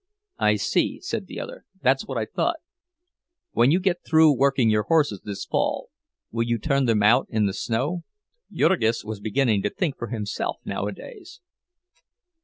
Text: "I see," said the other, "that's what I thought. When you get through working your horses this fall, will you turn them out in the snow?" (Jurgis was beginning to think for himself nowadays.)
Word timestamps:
"I 0.39 0.55
see," 0.55 0.99
said 0.99 1.27
the 1.27 1.39
other, 1.39 1.63
"that's 1.83 2.07
what 2.07 2.17
I 2.17 2.25
thought. 2.25 2.55
When 3.51 3.69
you 3.69 3.79
get 3.79 4.03
through 4.03 4.35
working 4.35 4.67
your 4.67 4.81
horses 4.89 5.21
this 5.23 5.45
fall, 5.45 5.91
will 6.31 6.41
you 6.45 6.57
turn 6.57 6.85
them 6.85 7.03
out 7.03 7.27
in 7.29 7.45
the 7.45 7.53
snow?" 7.53 8.03
(Jurgis 8.51 9.05
was 9.05 9.19
beginning 9.19 9.61
to 9.61 9.69
think 9.69 9.99
for 9.99 10.07
himself 10.07 10.57
nowadays.) 10.65 11.39